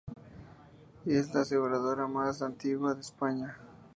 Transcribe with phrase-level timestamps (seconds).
[1.05, 3.55] Es la aseguradora más antigua de España.